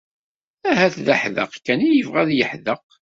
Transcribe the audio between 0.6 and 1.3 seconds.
Ahat d